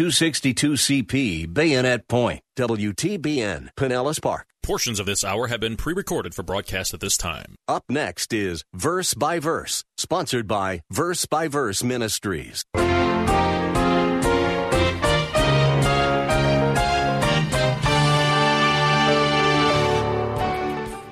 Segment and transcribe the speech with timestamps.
[0.00, 4.46] 262CP, Bayonet Point, WTBN, Pinellas Park.
[4.62, 7.56] Portions of this hour have been pre recorded for broadcast at this time.
[7.66, 12.64] Up next is Verse by Verse, sponsored by Verse by Verse Ministries.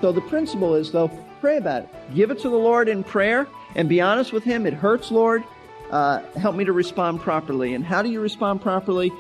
[0.01, 1.09] So the principle is, though,
[1.41, 2.15] pray about it.
[2.15, 4.65] Give it to the Lord in prayer and be honest with Him.
[4.65, 5.43] It hurts, Lord.
[5.91, 7.75] Uh, help me to respond properly.
[7.75, 9.13] And how do you respond properly?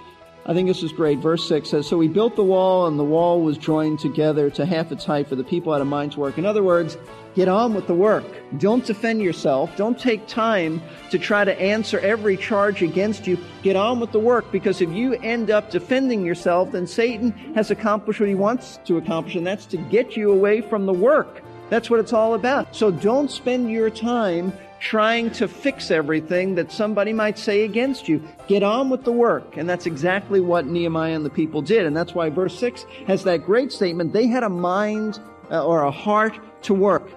[0.48, 1.19] I think this is great.
[1.19, 4.65] Verse 6 says, So we built the wall, and the wall was joined together to
[4.65, 6.38] half its height, for the people had a mind to work.
[6.38, 6.96] In other words,
[7.35, 8.24] get on with the work.
[8.59, 9.76] Don't defend yourself.
[9.76, 13.37] Don't take time to try to answer every charge against you.
[13.63, 17.73] Get on with the work, because if you end up defending yourself, then Satan has
[17.73, 21.43] accomplished what he wants to accomplish, and that's to get you away from the work.
[21.71, 22.76] That's what it's all about.
[22.76, 28.23] So don't spend your time trying to fix everything that somebody might say against you.
[28.49, 29.57] Get on with the work.
[29.57, 31.87] And that's exactly what Nehemiah and the people did.
[31.87, 34.13] And that's why verse 6 has that great statement.
[34.13, 35.19] They had a mind
[35.51, 37.10] uh, or a heart to work.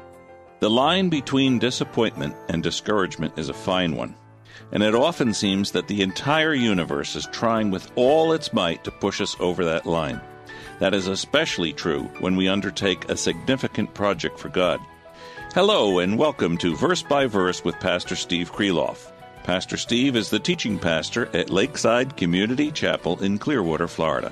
[0.60, 4.16] The line between disappointment and discouragement is a fine one.
[4.72, 8.92] And it often seems that the entire universe is trying with all its might to
[8.92, 10.22] push us over that line.
[10.80, 14.80] That is especially true when we undertake a significant project for God.
[15.56, 19.12] Hello, and welcome to Verse by Verse with Pastor Steve Kreloff.
[19.42, 24.32] Pastor Steve is the teaching pastor at Lakeside Community Chapel in Clearwater, Florida.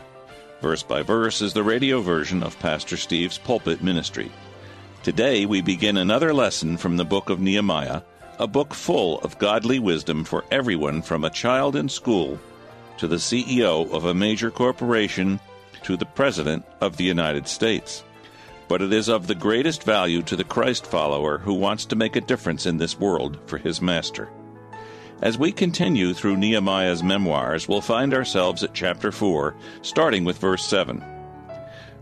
[0.62, 4.32] Verse by Verse is the radio version of Pastor Steve's pulpit ministry.
[5.02, 8.04] Today we begin another lesson from the book of Nehemiah,
[8.38, 12.40] a book full of godly wisdom for everyone from a child in school
[13.00, 15.40] to the CEO of a major corporation
[15.82, 18.04] to the President of the United States
[18.68, 22.16] but it is of the greatest value to the Christ follower who wants to make
[22.16, 24.30] a difference in this world for his Master.
[25.22, 30.64] As we continue through Nehemiah's memoirs, we'll find ourselves at chapter 4, starting with verse
[30.66, 31.04] 7.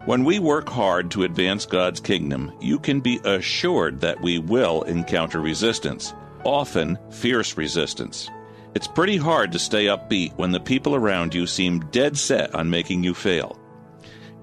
[0.06, 4.84] When we work hard to advance God's kingdom, you can be assured that we will
[4.84, 8.30] encounter resistance, often fierce resistance.
[8.76, 12.70] It's pretty hard to stay upbeat when the people around you seem dead set on
[12.70, 13.58] making you fail.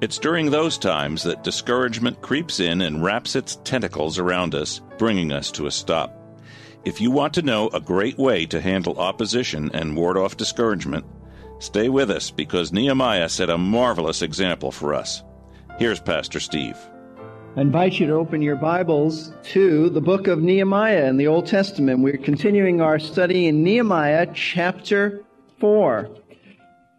[0.03, 5.31] It's during those times that discouragement creeps in and wraps its tentacles around us, bringing
[5.31, 6.13] us to a stop.
[6.85, 11.05] If you want to know a great way to handle opposition and ward off discouragement,
[11.61, 15.23] stay with us because Nehemiah set a marvelous example for us.
[15.79, 16.77] Here's Pastor Steve.
[17.55, 21.47] I invite you to open your Bibles to the book of Nehemiah in the Old
[21.47, 22.01] Testament.
[22.01, 25.23] We're continuing our study in Nehemiah chapter
[25.61, 26.11] 4.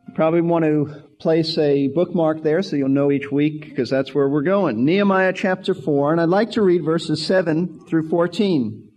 [0.08, 4.14] You probably want to place a bookmark there so you'll know each week because that's
[4.14, 4.84] where we're going.
[4.84, 8.92] Nehemiah chapter 4, and I'd like to read verses 7 through 14.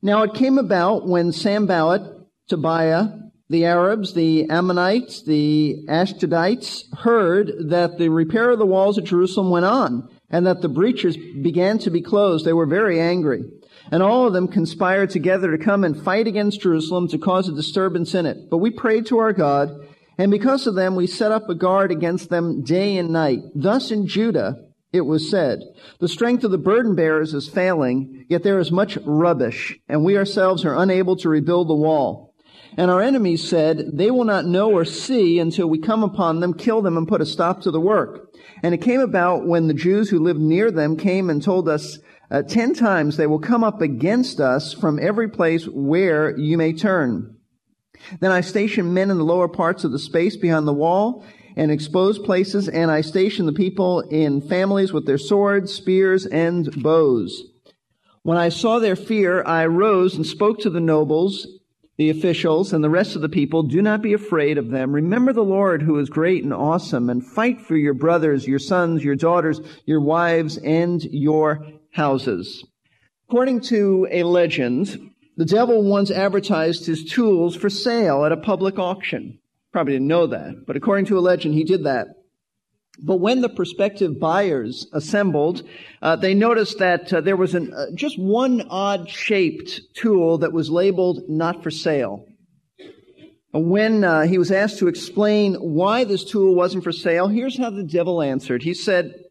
[0.00, 2.00] Now it came about when Sanballat,
[2.48, 3.08] Tobiah,
[3.50, 9.50] the Arabs, the Ammonites, the Ashdodites heard that the repair of the walls of Jerusalem
[9.50, 12.46] went on and that the breaches began to be closed.
[12.46, 13.44] They were very angry.
[13.90, 17.52] And all of them conspired together to come and fight against Jerusalem to cause a
[17.52, 18.48] disturbance in it.
[18.48, 19.68] But we prayed to our God
[20.18, 23.40] and because of them, we set up a guard against them day and night.
[23.54, 24.56] Thus in Judah,
[24.92, 25.60] it was said,
[26.00, 30.18] the strength of the burden bearers is failing, yet there is much rubbish, and we
[30.18, 32.34] ourselves are unable to rebuild the wall.
[32.76, 36.54] And our enemies said, they will not know or see until we come upon them,
[36.54, 38.30] kill them, and put a stop to the work.
[38.62, 41.98] And it came about when the Jews who lived near them came and told us,
[42.30, 46.72] uh, ten times they will come up against us from every place where you may
[46.72, 47.36] turn.
[48.20, 51.24] Then I stationed men in the lower parts of the space behind the wall
[51.56, 56.82] and exposed places, and I stationed the people in families with their swords, spears, and
[56.82, 57.44] bows.
[58.22, 61.46] When I saw their fear, I rose and spoke to the nobles,
[61.98, 63.64] the officials, and the rest of the people.
[63.64, 64.92] Do not be afraid of them.
[64.92, 69.04] Remember the Lord who is great and awesome, and fight for your brothers, your sons,
[69.04, 72.64] your daughters, your wives, and your houses.
[73.28, 78.78] According to a legend, the devil once advertised his tools for sale at a public
[78.78, 79.38] auction.
[79.72, 82.08] Probably didn't know that, but according to a legend, he did that.
[82.98, 85.62] But when the prospective buyers assembled,
[86.02, 90.52] uh, they noticed that uh, there was an, uh, just one odd shaped tool that
[90.52, 92.26] was labeled not for sale.
[93.54, 97.70] When uh, he was asked to explain why this tool wasn't for sale, here's how
[97.70, 98.62] the devil answered.
[98.62, 99.21] He said,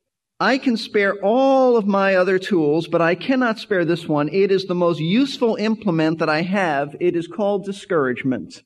[0.42, 4.28] I can spare all of my other tools, but I cannot spare this one.
[4.30, 6.96] It is the most useful implement that I have.
[7.00, 8.64] It is called discouragement.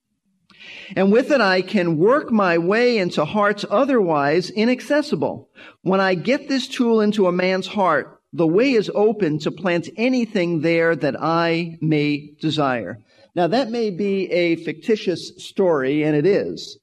[0.95, 5.50] And with it, I can work my way into hearts otherwise inaccessible.
[5.81, 9.89] When I get this tool into a man's heart, the way is open to plant
[9.98, 13.00] anything there that I may desire.
[13.36, 16.80] Now that may be a fictitious story, and it is,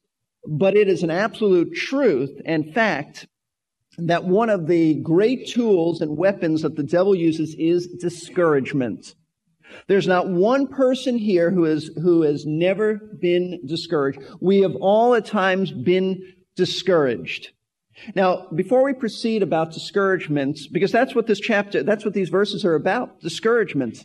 [0.46, 3.26] but it is an absolute truth and fact
[3.98, 9.14] that one of the great tools and weapons that the devil uses is discouragement.
[9.86, 14.20] There's not one person here who is, who has never been discouraged.
[14.40, 17.50] We have all at times been discouraged.
[18.14, 22.64] Now, before we proceed about discouragement, because that's what this chapter, that's what these verses
[22.64, 24.04] are about, discouragement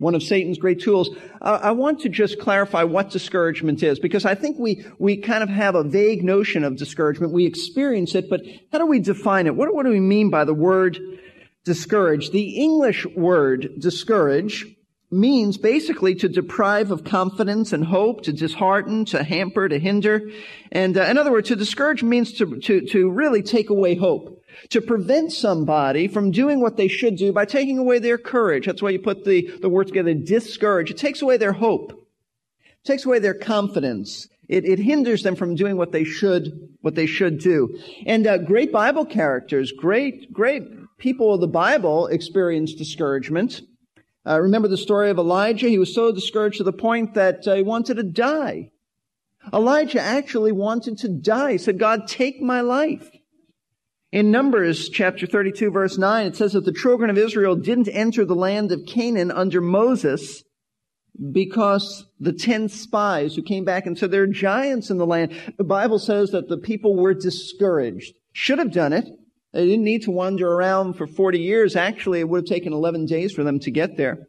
[0.00, 1.10] one of Satan's great tools.
[1.42, 5.42] Uh, I want to just clarify what discouragement is because I think we, we kind
[5.42, 7.34] of have a vague notion of discouragement.
[7.34, 8.40] We experience it, but
[8.72, 9.54] how do we define it?
[9.54, 10.98] What, what do we mean by the word
[11.64, 12.30] discourage?
[12.30, 14.66] The English word discourage
[15.10, 20.30] means basically to deprive of confidence and hope, to dishearten, to hamper, to hinder.
[20.72, 24.39] And uh, in other words, to discourage means to, to, to really take away hope
[24.70, 28.66] to prevent somebody from doing what they should do by taking away their courage.
[28.66, 30.90] That's why you put the, the word together, discourage.
[30.90, 31.92] It takes away their hope.
[32.62, 34.28] It takes away their confidence.
[34.48, 37.78] It, it hinders them from doing what they should, what they should do.
[38.06, 40.64] And uh, great Bible characters, great, great
[40.98, 43.62] people of the Bible experience discouragement.
[44.26, 45.68] Uh, remember the story of Elijah?
[45.68, 48.70] He was so discouraged to the point that uh, he wanted to die.
[49.52, 51.52] Elijah actually wanted to die.
[51.52, 53.10] He said, God, take my life.
[54.12, 58.24] In Numbers chapter 32 verse 9, it says that the children of Israel didn't enter
[58.24, 60.42] the land of Canaan under Moses
[61.32, 65.32] because the ten spies who came back and said there are giants in the land.
[65.58, 68.14] The Bible says that the people were discouraged.
[68.32, 69.08] Should have done it.
[69.52, 71.76] They didn't need to wander around for 40 years.
[71.76, 74.26] Actually, it would have taken 11 days for them to get there.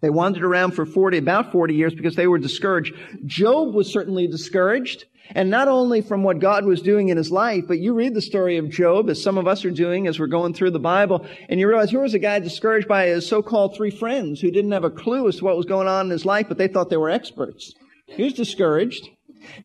[0.00, 2.94] They wandered around for 40, about 40 years because they were discouraged.
[3.24, 5.06] Job was certainly discouraged.
[5.34, 8.22] And not only from what God was doing in his life, but you read the
[8.22, 11.26] story of Job, as some of us are doing as we're going through the Bible,
[11.48, 14.72] and you realize here was a guy discouraged by his so-called three friends who didn't
[14.72, 16.90] have a clue as to what was going on in his life, but they thought
[16.90, 17.74] they were experts.
[18.06, 19.08] He was discouraged.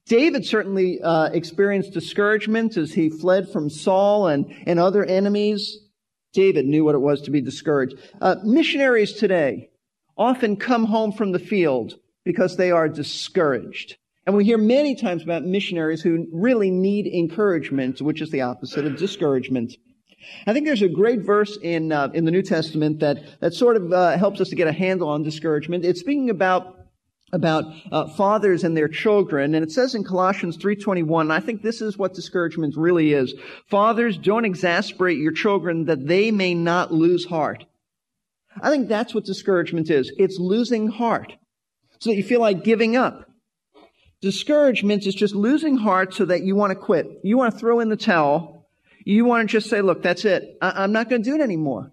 [0.05, 5.77] David certainly uh, experienced discouragement as he fled from Saul and, and other enemies.
[6.33, 7.95] David knew what it was to be discouraged.
[8.19, 9.69] Uh, missionaries today
[10.17, 13.97] often come home from the field because they are discouraged.
[14.25, 18.85] And we hear many times about missionaries who really need encouragement, which is the opposite
[18.85, 19.73] of discouragement.
[20.45, 23.77] I think there's a great verse in uh, in the New Testament that that sort
[23.77, 25.83] of uh, helps us to get a handle on discouragement.
[25.83, 26.77] It's speaking about
[27.33, 31.31] about uh, fathers and their children, and it says in Colossians 3:21.
[31.31, 33.33] I think this is what discouragement really is.
[33.67, 37.65] Fathers, don't exasperate your children that they may not lose heart.
[38.61, 40.11] I think that's what discouragement is.
[40.17, 41.33] It's losing heart,
[41.99, 43.30] so that you feel like giving up.
[44.21, 47.19] Discouragement is just losing heart so that you want to quit.
[47.23, 48.67] You want to throw in the towel.
[49.03, 50.57] You want to just say, look, that's it.
[50.61, 51.91] I- am not going to do it anymore.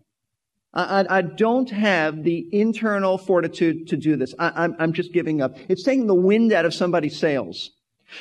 [0.74, 4.34] I-, I-, I, don't have the internal fortitude to do this.
[4.38, 5.56] I- I'm-, I'm just giving up.
[5.70, 7.70] It's taking the wind out of somebody's sails.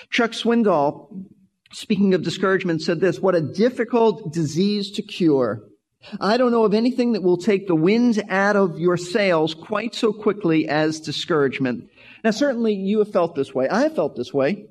[0.09, 1.25] Chuck Swindoll,
[1.73, 5.63] speaking of discouragement, said this, what a difficult disease to cure.
[6.21, 9.93] I don't know of anything that will take the wind out of your sails quite
[9.93, 11.89] so quickly as discouragement.
[12.27, 13.69] Now, certainly you have felt this way.
[13.69, 14.65] I have felt this way.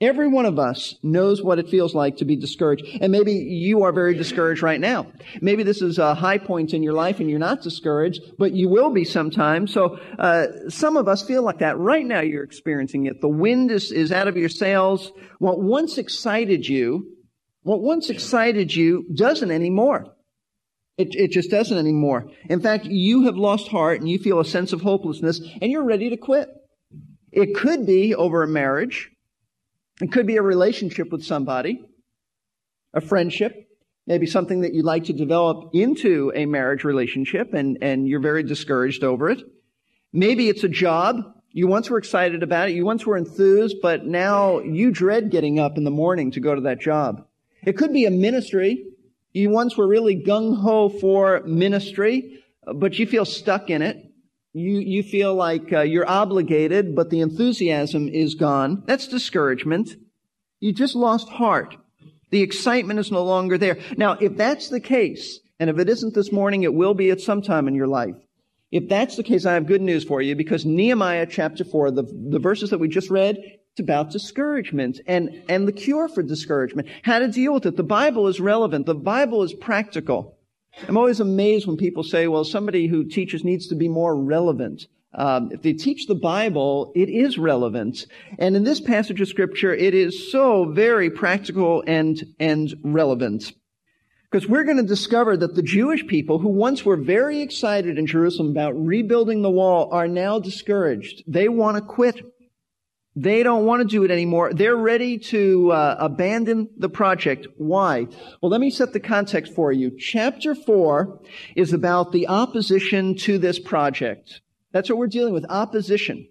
[0.00, 2.84] Every one of us knows what it feels like to be discouraged.
[3.00, 5.08] And maybe you are very discouraged right now.
[5.40, 8.68] Maybe this is a high point in your life and you're not discouraged, but you
[8.68, 9.66] will be sometime.
[9.66, 11.76] So, uh, some of us feel like that.
[11.78, 13.20] Right now you're experiencing it.
[13.20, 15.10] The wind is, is out of your sails.
[15.40, 17.16] What once excited you,
[17.62, 20.14] what once excited you doesn't anymore.
[20.96, 22.30] It, it just doesn't anymore.
[22.48, 25.82] In fact, you have lost heart and you feel a sense of hopelessness and you're
[25.82, 26.48] ready to quit.
[27.32, 29.10] It could be over a marriage.
[30.00, 31.84] It could be a relationship with somebody,
[32.94, 33.68] a friendship,
[34.06, 38.42] maybe something that you'd like to develop into a marriage relationship and, and you're very
[38.42, 39.42] discouraged over it.
[40.12, 41.16] Maybe it's a job.
[41.52, 42.74] You once were excited about it.
[42.74, 46.54] You once were enthused, but now you dread getting up in the morning to go
[46.54, 47.26] to that job.
[47.64, 48.86] It could be a ministry.
[49.32, 52.42] You once were really gung ho for ministry,
[52.74, 54.09] but you feel stuck in it.
[54.52, 58.82] You, you feel like uh, you're obligated, but the enthusiasm is gone.
[58.86, 59.90] That's discouragement.
[60.58, 61.76] You just lost heart.
[62.30, 63.78] The excitement is no longer there.
[63.96, 67.20] Now, if that's the case, and if it isn't this morning, it will be at
[67.20, 68.16] some time in your life.
[68.72, 72.02] If that's the case, I have good news for you because Nehemiah chapter 4, the,
[72.02, 76.88] the verses that we just read, It's about discouragement and, and the cure for discouragement.
[77.02, 77.76] How to deal with it.
[77.76, 78.86] The Bible is relevant.
[78.86, 80.38] The Bible is practical.
[80.88, 84.86] I'm always amazed when people say, well, somebody who teaches needs to be more relevant.
[85.12, 88.06] Um, if they teach the Bible, it is relevant.
[88.38, 93.52] And in this passage of scripture, it is so very practical and, and relevant.
[94.30, 98.06] Because we're going to discover that the Jewish people who once were very excited in
[98.06, 101.24] Jerusalem about rebuilding the wall are now discouraged.
[101.26, 102.20] They want to quit.
[103.16, 104.52] They don't want to do it anymore.
[104.54, 107.48] They're ready to uh, abandon the project.
[107.56, 108.06] Why?
[108.40, 109.90] Well, let me set the context for you.
[109.98, 111.20] Chapter 4
[111.56, 114.40] is about the opposition to this project.
[114.72, 116.28] That's what we're dealing with, opposition.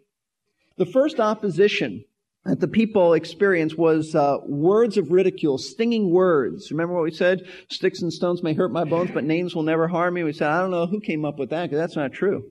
[0.77, 2.05] The first opposition
[2.45, 6.71] that the people experienced was uh, words of ridicule, stinging words.
[6.71, 7.45] Remember what we said?
[7.67, 10.23] Sticks and stones may hurt my bones, but names will never harm me.
[10.23, 12.49] We said, I don't know who came up with that, because that's not true.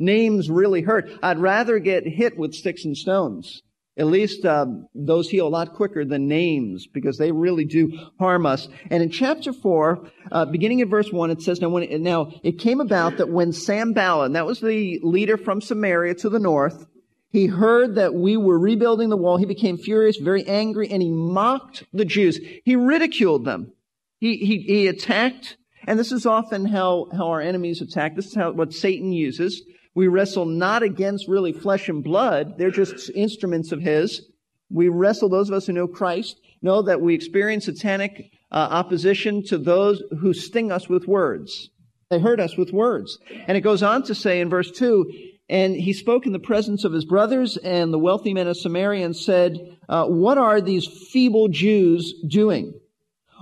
[0.00, 1.10] Names really hurt.
[1.22, 3.62] I'd rather get hit with sticks and stones.
[3.98, 8.46] At least uh, those heal a lot quicker than names because they really do harm
[8.46, 8.66] us.
[8.90, 12.32] And in chapter four, uh, beginning in verse one, it says, "Now, when it, now
[12.42, 16.86] it came about that when Sanballat, that was the leader from Samaria to the north,
[17.30, 19.36] he heard that we were rebuilding the wall.
[19.36, 22.40] He became furious, very angry, and he mocked the Jews.
[22.64, 23.72] He ridiculed them.
[24.18, 28.16] He, he, he attacked, and this is often how, how our enemies attack.
[28.16, 29.62] This is how, what Satan uses.
[29.94, 32.58] We wrestle not against really flesh and blood.
[32.58, 34.22] They're just instruments of his.
[34.70, 39.42] We wrestle, those of us who know Christ, know that we experience satanic uh, opposition
[39.44, 41.70] to those who sting us with words.
[42.10, 43.18] They hurt us with words.
[43.46, 45.12] And it goes on to say in verse 2,
[45.48, 49.04] and he spoke in the presence of his brothers and the wealthy men of Samaria
[49.04, 52.74] and said, uh, What are these feeble Jews doing?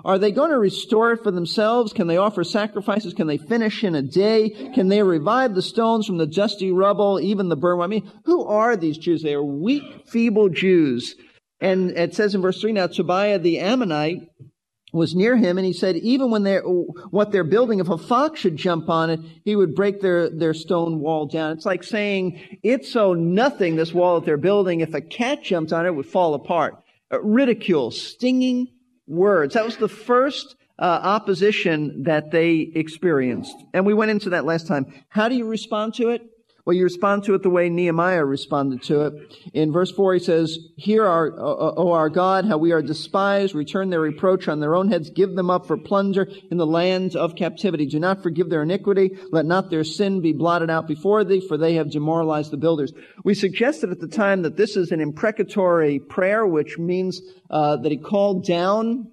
[0.04, 1.92] Are they going to restore it for themselves?
[1.92, 3.14] Can they offer sacrifices?
[3.14, 4.50] Can they finish in a day?
[4.74, 7.80] Can they revive the stones from the dusty rubble, even the burn?
[7.80, 9.22] I mean, who are these Jews?
[9.22, 11.14] They are weak, feeble Jews.
[11.60, 14.28] And it says in verse 3 now, Tobiah the Ammonite
[14.92, 18.40] was near him and he said, even when they're, what they're building, if a fox
[18.40, 21.52] should jump on it, he would break their, their stone wall down.
[21.52, 24.80] It's like saying, it's so nothing, this wall that they're building.
[24.80, 26.82] If a cat jumped on it, it would fall apart.
[27.12, 28.68] Uh, ridicule, stinging
[29.08, 29.54] words.
[29.54, 33.56] That was the first uh, opposition that they experienced.
[33.74, 34.86] And we went into that last time.
[35.08, 36.22] How do you respond to it?
[36.68, 39.14] Well, you respond to it the way Nehemiah responded to it.
[39.54, 43.54] In verse 4, he says, Hear our, O our God, how we are despised.
[43.54, 45.08] Return their reproach on their own heads.
[45.08, 47.86] Give them up for plunder in the land of captivity.
[47.86, 49.16] Do not forgive their iniquity.
[49.32, 52.92] Let not their sin be blotted out before thee, for they have demoralized the builders.
[53.24, 57.92] We suggested at the time that this is an imprecatory prayer, which means uh, that
[57.92, 59.10] he called down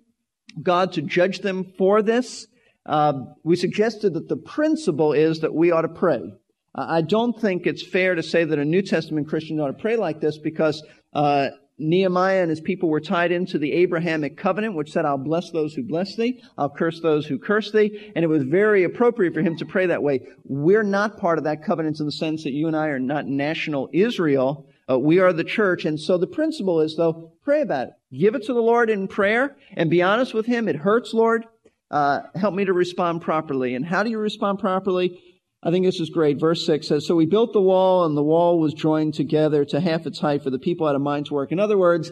[0.61, 2.47] God to judge them for this.
[2.85, 3.13] Uh,
[3.45, 6.33] we suggested that the principle is that we ought to pray.
[6.75, 9.95] I don't think it's fair to say that a New Testament Christian ought to pray
[9.95, 14.91] like this because uh, Nehemiah and his people were tied into the Abrahamic covenant, which
[14.91, 18.11] said, I'll bless those who bless thee, I'll curse those who curse thee.
[18.15, 20.21] And it was very appropriate for him to pray that way.
[20.43, 23.25] We're not part of that covenant in the sense that you and I are not
[23.25, 24.67] national Israel.
[24.89, 25.85] Uh, we are the church.
[25.85, 27.93] And so the principle is, though, pray about it.
[28.17, 30.67] Give it to the Lord in prayer and be honest with Him.
[30.67, 31.45] It hurts, Lord.
[31.89, 33.75] Uh, help me to respond properly.
[33.75, 35.19] And how do you respond properly?
[35.63, 36.39] I think this is great.
[36.39, 39.79] Verse 6 says, So we built the wall, and the wall was joined together to
[39.79, 41.51] half its height, for the people had a mind to work.
[41.51, 42.11] In other words,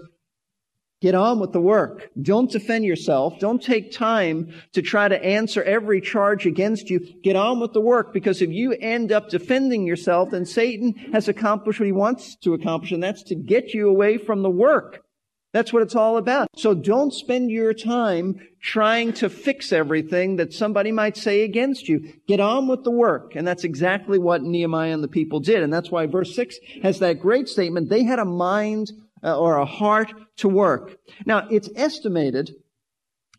[1.01, 2.09] get on with the work.
[2.19, 3.37] Don't defend yourself.
[3.39, 6.99] Don't take time to try to answer every charge against you.
[7.21, 11.27] Get on with the work, because if you end up defending yourself, then Satan has
[11.27, 15.02] accomplished what he wants to accomplish, and that's to get you away from the work.
[15.53, 16.47] That's what it's all about.
[16.55, 22.11] So don't spend your time trying to fix everything that somebody might say against you.
[22.27, 23.35] Get on with the work.
[23.35, 25.61] And that's exactly what Nehemiah and the people did.
[25.61, 27.89] And that's why verse 6 has that great statement.
[27.89, 28.91] They had a mind
[29.23, 30.97] uh, or a heart to work.
[31.25, 32.55] Now, it's estimated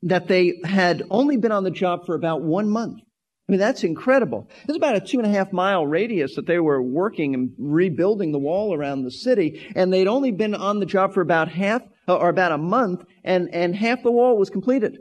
[0.02, 3.00] that they had only been on the job for about one month.
[3.48, 4.48] I mean, that's incredible.
[4.66, 8.32] It's about a two and a half mile radius that they were working and rebuilding
[8.32, 11.82] the wall around the city, and they'd only been on the job for about half
[12.06, 14.98] Uh, or about a month, and, and half the wall was completed.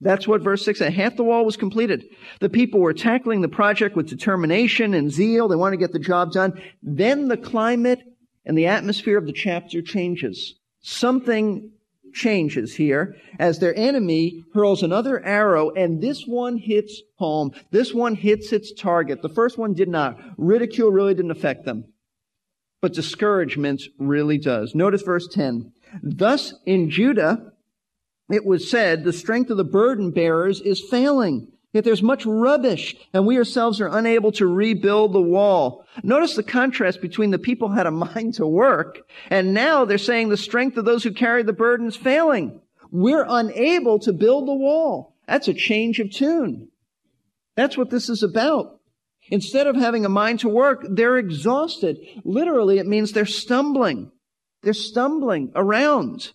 [0.00, 0.94] That's what verse 6 said.
[0.94, 2.06] Half the wall was completed.
[2.40, 5.48] The people were tackling the project with determination and zeal.
[5.48, 6.60] They want to get the job done.
[6.82, 8.00] Then the climate
[8.46, 10.54] and the atmosphere of the chapter changes.
[10.80, 11.72] Something
[12.12, 17.52] changes here as their enemy hurls another arrow and this one hits home.
[17.70, 19.22] This one hits its target.
[19.22, 20.18] The first one did not.
[20.38, 21.84] Ridicule really didn't affect them.
[22.80, 24.74] But discouragement really does.
[24.74, 25.72] Notice verse 10.
[26.02, 27.52] Thus in Judah,
[28.30, 31.48] it was said, the strength of the burden bearers is failing.
[31.72, 35.86] Yet there's much rubbish, and we ourselves are unable to rebuild the wall.
[36.02, 40.28] Notice the contrast between the people had a mind to work, and now they're saying
[40.28, 42.60] the strength of those who carry the burden is failing.
[42.90, 45.14] We're unable to build the wall.
[45.28, 46.68] That's a change of tune.
[47.54, 48.80] That's what this is about.
[49.28, 51.98] Instead of having a mind to work, they're exhausted.
[52.24, 54.10] Literally, it means they're stumbling.
[54.62, 56.32] They're stumbling around.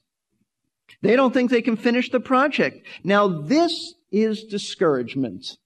[1.01, 2.85] They don't think they can finish the project.
[3.03, 5.57] Now, this is discouragement.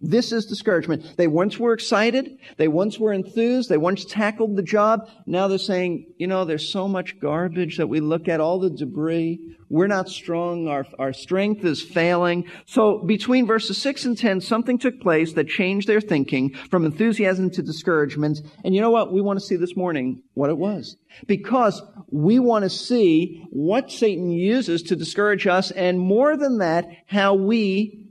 [0.00, 1.16] This is discouragement.
[1.16, 2.38] They once were excited.
[2.58, 3.68] They once were enthused.
[3.68, 5.08] They once tackled the job.
[5.26, 8.70] Now they're saying, you know, there's so much garbage that we look at, all the
[8.70, 9.55] debris.
[9.68, 10.68] We're not strong.
[10.68, 12.48] Our, our strength is failing.
[12.66, 17.50] So between verses 6 and 10, something took place that changed their thinking from enthusiasm
[17.50, 18.40] to discouragement.
[18.64, 19.12] And you know what?
[19.12, 20.96] We want to see this morning what it was.
[21.26, 26.86] Because we want to see what Satan uses to discourage us and more than that,
[27.06, 28.06] how we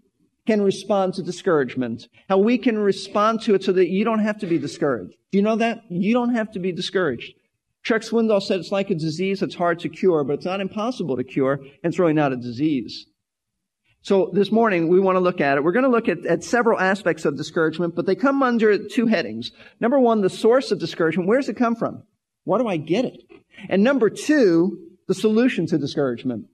[0.45, 4.39] can respond to discouragement, how we can respond to it so that you don't have
[4.39, 5.15] to be discouraged.
[5.31, 5.81] Do you know that?
[5.89, 7.33] You don't have to be discouraged.
[7.85, 11.15] Chuck Swindoll said it's like a disease that's hard to cure, but it's not impossible
[11.17, 13.05] to cure, and it's really not a disease.
[14.01, 15.63] So this morning we want to look at it.
[15.63, 19.05] We're going to look at, at several aspects of discouragement, but they come under two
[19.05, 19.51] headings.
[19.79, 21.29] Number one, the source of discouragement.
[21.29, 22.03] Where does it come from?
[22.43, 23.21] Why do I get it?
[23.69, 26.47] And number two, the solution to discouragement.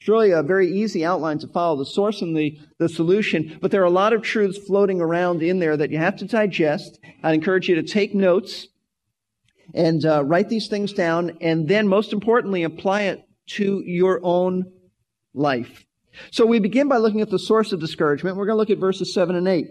[0.00, 3.70] It's really a very easy outline to follow, the source and the, the solution, but
[3.70, 6.98] there are a lot of truths floating around in there that you have to digest.
[7.22, 8.68] I'd encourage you to take notes
[9.74, 14.70] and uh, write these things down, and then most importantly, apply it to your own
[15.34, 15.84] life.
[16.30, 18.36] So we begin by looking at the source of discouragement.
[18.36, 19.66] We're going to look at verses 7 and 8.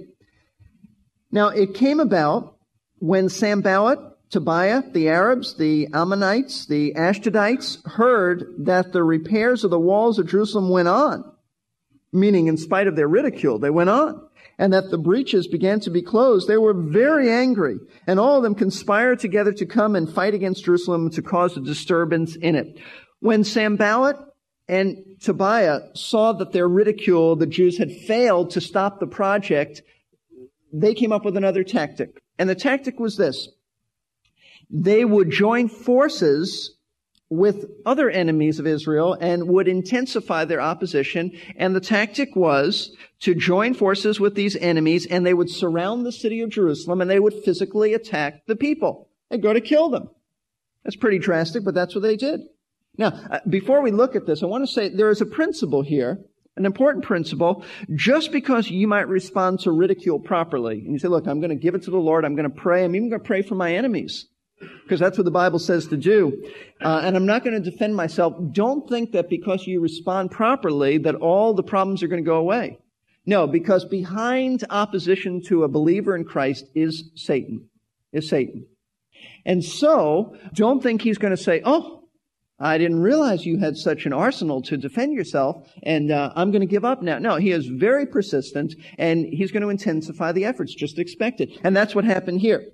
[1.31, 2.57] Now, it came about
[2.99, 3.99] when Sanballat
[4.31, 10.27] Tobiah, the Arabs, the Ammonites, the Ashdodites heard that the repairs of the walls of
[10.27, 11.23] Jerusalem went on,
[12.13, 14.25] meaning in spite of their ridicule, they went on,
[14.57, 16.47] and that the breaches began to be closed.
[16.47, 17.77] They were very angry,
[18.07, 21.61] and all of them conspired together to come and fight against Jerusalem to cause a
[21.61, 22.79] disturbance in it.
[23.19, 24.17] When Sanballat
[24.67, 29.81] and Tobiah saw that their ridicule, the Jews had failed to stop the project,
[30.73, 32.21] they came up with another tactic.
[32.39, 33.49] And the tactic was this
[34.71, 36.77] they would join forces
[37.31, 41.31] with other enemies of Israel and would intensify their opposition.
[41.55, 46.11] And the tactic was to join forces with these enemies and they would surround the
[46.11, 49.07] city of Jerusalem and they would physically attack the people.
[49.29, 50.09] They'd go to kill them.
[50.83, 52.41] That's pretty drastic, but that's what they did.
[52.97, 55.83] Now, uh, before we look at this, I want to say there is a principle
[55.83, 56.19] here,
[56.57, 57.63] an important principle.
[57.95, 61.55] Just because you might respond to ridicule properly, and you say, look, I'm going to
[61.55, 63.55] give it to the Lord, I'm going to pray, I'm even going to pray for
[63.55, 64.27] my enemies
[64.83, 66.49] because that's what the Bible says to do.
[66.81, 68.35] Uh, and I'm not going to defend myself.
[68.51, 72.37] Don't think that because you respond properly that all the problems are going to go
[72.37, 72.79] away.
[73.25, 77.69] No, because behind opposition to a believer in Christ is Satan.
[78.11, 78.65] Is Satan.
[79.45, 82.01] And so, don't think he's going to say, oh,
[82.59, 86.61] I didn't realize you had such an arsenal to defend yourself, and uh, I'm going
[86.61, 87.17] to give up now.
[87.17, 90.75] No, he is very persistent, and he's going to intensify the efforts.
[90.75, 91.49] Just expect it.
[91.63, 92.65] And that's what happened here.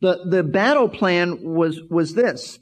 [0.00, 2.58] The, the battle plan was, was this.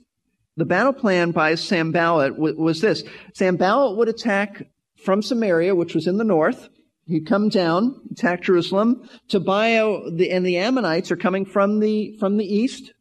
[0.56, 3.02] The battle plan by Sanballat was, was this.
[3.32, 4.68] Sanballat would attack
[5.04, 6.68] from Samaria, which was in the north.
[7.06, 9.08] He'd come down, attack Jerusalem.
[9.28, 12.92] Tobiah and the Ammonites are coming from the, from the east.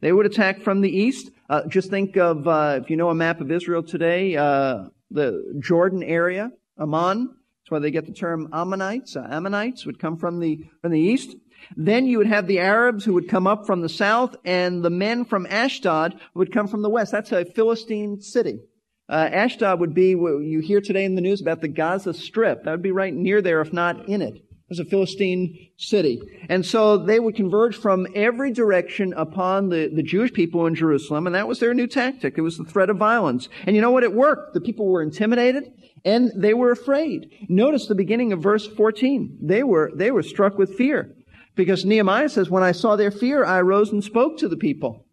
[0.00, 1.30] They would attack from the east.
[1.48, 5.58] Uh, just think of, uh, if you know a map of Israel today, uh, the
[5.60, 7.28] Jordan area, Amman.
[7.28, 9.16] That's why they get the term Ammonites.
[9.16, 11.34] Uh, Ammonites would come from the, from the east.
[11.76, 14.90] Then you would have the Arabs who would come up from the south, and the
[14.90, 17.12] men from Ashdod would come from the west.
[17.12, 18.60] That's a Philistine city.
[19.08, 22.64] Uh, Ashdod would be what you hear today in the news about the Gaza Strip.
[22.64, 24.34] That would be right near there, if not in it.
[24.68, 26.20] It was a Philistine city.
[26.50, 31.26] And so they would converge from every direction upon the, the Jewish people in Jerusalem,
[31.26, 32.34] and that was their new tactic.
[32.36, 33.48] It was the threat of violence.
[33.64, 34.02] And you know what?
[34.02, 34.52] It worked.
[34.52, 35.72] The people were intimidated,
[36.04, 37.30] and they were afraid.
[37.48, 39.38] Notice the beginning of verse 14.
[39.40, 41.14] They were, they were struck with fear.
[41.58, 45.04] Because Nehemiah says, when I saw their fear, I arose and spoke to the people.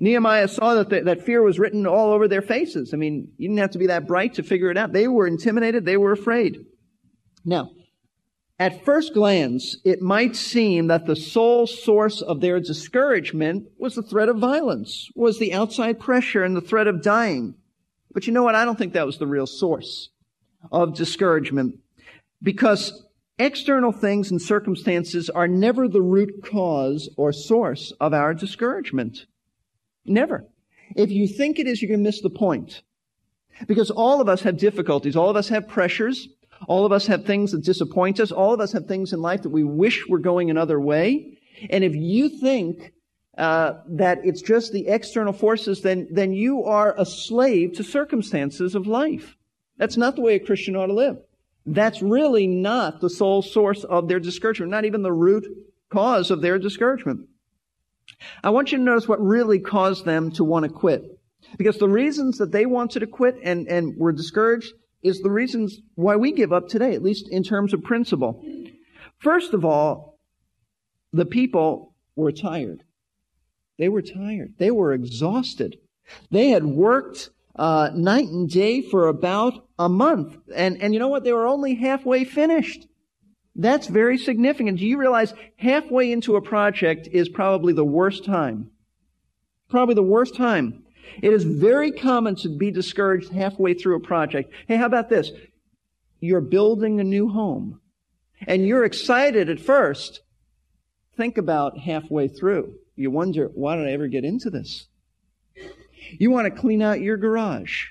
[0.00, 2.92] Nehemiah saw that the, that fear was written all over their faces.
[2.92, 4.92] I mean, you didn't have to be that bright to figure it out.
[4.92, 5.84] They were intimidated.
[5.84, 6.66] They were afraid.
[7.44, 7.70] Now,
[8.58, 14.02] at first glance, it might seem that the sole source of their discouragement was the
[14.02, 17.54] threat of violence, was the outside pressure and the threat of dying.
[18.12, 18.56] But you know what?
[18.56, 20.08] I don't think that was the real source
[20.72, 21.78] of discouragement
[22.42, 23.04] because
[23.40, 29.24] External things and circumstances are never the root cause or source of our discouragement.
[30.04, 30.44] Never.
[30.94, 32.82] If you think it is, you're going to miss the point.
[33.66, 35.16] Because all of us have difficulties.
[35.16, 36.28] All of us have pressures.
[36.68, 38.30] All of us have things that disappoint us.
[38.30, 41.38] All of us have things in life that we wish were going another way.
[41.70, 42.92] And if you think
[43.38, 48.74] uh, that it's just the external forces, then then you are a slave to circumstances
[48.74, 49.38] of life.
[49.78, 51.16] That's not the way a Christian ought to live.
[51.66, 55.46] That's really not the sole source of their discouragement, not even the root
[55.90, 57.28] cause of their discouragement.
[58.42, 61.18] I want you to notice what really caused them to want to quit.
[61.56, 65.80] Because the reasons that they wanted to quit and, and were discouraged is the reasons
[65.94, 68.44] why we give up today, at least in terms of principle.
[69.18, 70.18] First of all,
[71.12, 72.82] the people were tired.
[73.78, 74.54] They were tired.
[74.58, 75.78] They were exhausted.
[76.30, 80.34] They had worked uh, night and day for about a month.
[80.56, 81.24] And, and you know what?
[81.24, 82.86] They were only halfway finished.
[83.54, 84.78] That's very significant.
[84.78, 88.70] Do you realize halfway into a project is probably the worst time?
[89.68, 90.84] Probably the worst time.
[91.22, 94.54] It is very common to be discouraged halfway through a project.
[94.66, 95.30] Hey, how about this?
[96.18, 97.80] You're building a new home
[98.46, 100.20] and you're excited at first.
[101.14, 102.76] Think about halfway through.
[102.96, 104.86] You wonder, why did I ever get into this?
[106.18, 107.86] You want to clean out your garage.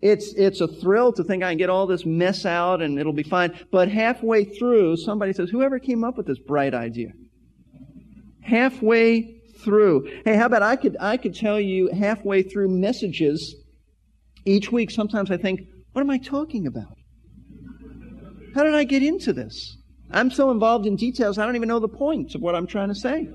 [0.00, 3.12] It's, it's a thrill to think I can get all this mess out and it'll
[3.12, 3.58] be fine.
[3.70, 7.10] But halfway through, somebody says, whoever came up with this bright idea?
[8.40, 10.22] Halfway through.
[10.24, 13.56] Hey, how about I could, I could tell you halfway through messages
[14.46, 14.90] each week.
[14.90, 15.60] Sometimes I think,
[15.92, 16.96] what am I talking about?
[18.54, 19.76] How did I get into this?
[20.10, 22.88] I'm so involved in details, I don't even know the point of what I'm trying
[22.88, 23.28] to say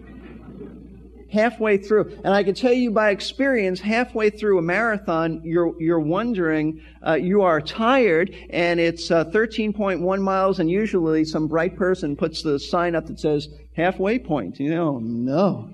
[1.31, 2.19] halfway through.
[2.23, 7.13] And I can tell you by experience, halfway through a marathon, you're, you're wondering, uh,
[7.13, 12.59] you are tired, and it's uh, 13.1 miles, and usually some bright person puts the
[12.59, 14.59] sign up that says halfway point.
[14.59, 15.69] You know, no.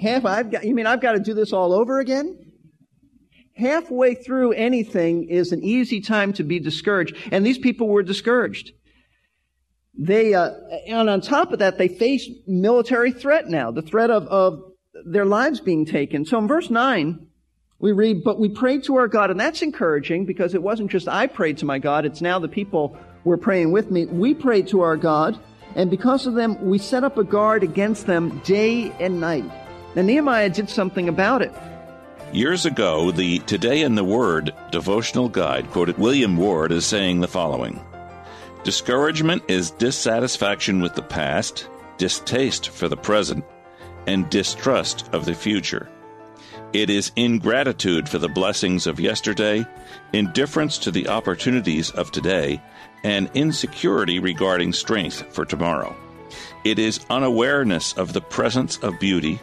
[0.00, 2.52] Half, I've got, you mean I've got to do this all over again?
[3.54, 8.72] Halfway through anything is an easy time to be discouraged, and these people were discouraged
[9.98, 10.50] they uh,
[10.86, 15.24] and on top of that they face military threat now the threat of, of their
[15.24, 16.24] lives being taken.
[16.24, 17.26] So in verse 9,
[17.78, 21.08] we read, But we prayed to our God, and that's encouraging because it wasn't just
[21.08, 24.06] I prayed to my God, it's now the people were praying with me.
[24.06, 25.38] We prayed to our God,
[25.74, 29.44] and because of them, we set up a guard against them day and night.
[29.94, 31.52] Now, Nehemiah did something about it.
[32.32, 37.28] Years ago, the Today in the Word devotional guide quoted William Ward as saying the
[37.28, 37.80] following
[38.62, 43.44] Discouragement is dissatisfaction with the past, distaste for the present,
[44.06, 45.88] and distrust of the future.
[46.72, 49.66] It is ingratitude for the blessings of yesterday,
[50.12, 52.62] indifference to the opportunities of today,
[53.02, 55.96] and insecurity regarding strength for tomorrow.
[56.64, 59.40] It is unawareness of the presence of beauty,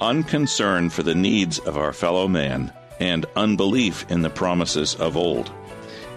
[0.00, 5.52] unconcern for the needs of our fellow man, and unbelief in the promises of old.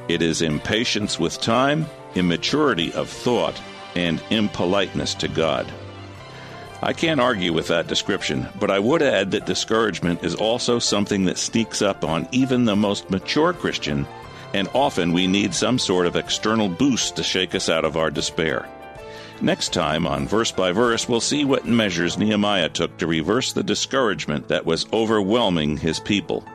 [0.08, 3.60] It is impatience with time, immaturity of thought,
[3.96, 5.72] and impoliteness to God.
[6.82, 11.26] I can't argue with that description, but I would add that discouragement is also something
[11.26, 14.06] that sneaks up on even the most mature Christian,
[14.54, 18.12] and often we need some sort of external boost to shake us out of our
[18.12, 18.68] despair.
[19.42, 23.64] Next time on Verse by Verse, we'll see what measures Nehemiah took to reverse the
[23.64, 26.46] discouragement that was overwhelming his people.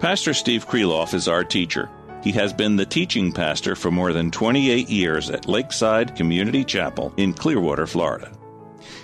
[0.00, 1.88] Pastor Steve Kreloff is our teacher.
[2.22, 7.12] He has been the teaching pastor for more than 28 years at Lakeside Community Chapel
[7.16, 8.35] in Clearwater, Florida.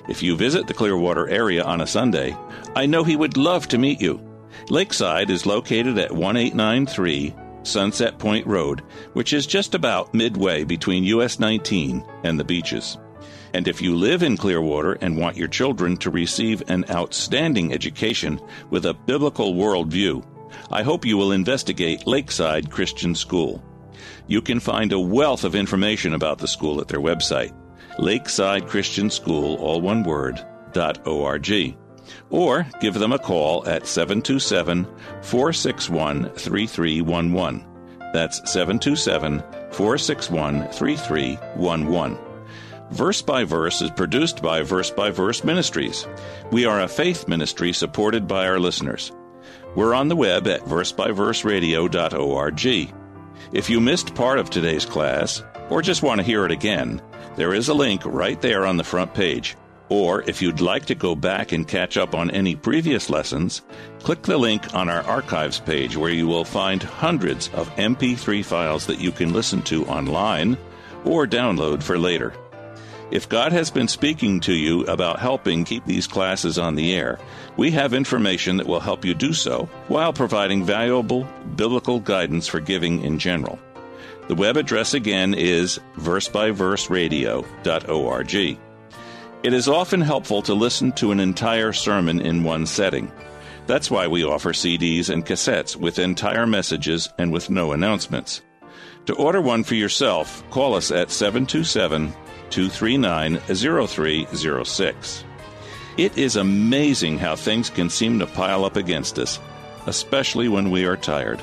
[0.08, 2.36] If you visit the Clearwater area on a Sunday,
[2.74, 4.20] I know he would love to meet you.
[4.68, 11.38] Lakeside is located at 1893 Sunset Point Road, which is just about midway between US
[11.38, 12.98] 19 and the beaches.
[13.54, 18.40] And if you live in Clearwater and want your children to receive an outstanding education
[18.70, 20.24] with a biblical worldview,
[20.70, 23.62] I hope you will investigate Lakeside Christian School.
[24.26, 27.52] You can find a wealth of information about the school at their website
[28.02, 31.48] Lakeside Christian School, all one word, dot org.
[32.30, 34.88] Or give them a call at 727
[35.22, 37.64] 461 3311.
[38.12, 39.38] That's 727
[39.70, 42.18] 461 3311.
[42.90, 46.08] Verse by Verse is produced by Verse by Verse Ministries.
[46.50, 49.12] We are a faith ministry supported by our listeners.
[49.76, 52.92] We're on the web at versebyverseradio.org.
[53.52, 57.00] If you missed part of today's class, or just want to hear it again,
[57.36, 59.56] there is a link right there on the front page.
[59.88, 63.60] Or if you'd like to go back and catch up on any previous lessons,
[64.00, 68.86] click the link on our archives page where you will find hundreds of MP3 files
[68.86, 70.56] that you can listen to online
[71.04, 72.32] or download for later.
[73.10, 77.18] If God has been speaking to you about helping keep these classes on the air,
[77.58, 82.60] we have information that will help you do so while providing valuable biblical guidance for
[82.60, 83.58] giving in general.
[84.28, 88.58] The web address again is versebyverseradio.org.
[89.42, 93.10] It is often helpful to listen to an entire sermon in one setting.
[93.66, 98.42] That's why we offer CDs and cassettes with entire messages and with no announcements.
[99.06, 102.12] To order one for yourself, call us at 727
[102.50, 105.24] 239 0306.
[105.96, 109.40] It is amazing how things can seem to pile up against us,
[109.86, 111.42] especially when we are tired.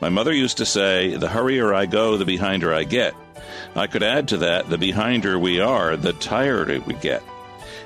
[0.00, 3.14] My mother used to say, The hurrier I go, the behinder I get.
[3.74, 7.22] I could add to that, the behinder we are, the tireder we get.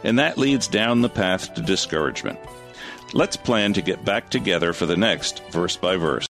[0.04, 2.38] And that leads down the path to discouragement.
[3.12, 6.29] Let's plan to get back together for the next verse by verse.